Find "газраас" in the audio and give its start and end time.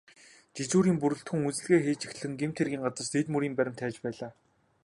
2.85-3.13